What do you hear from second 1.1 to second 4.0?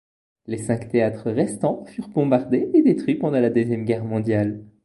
restants furent bombardés et détruits pendant la Deuxième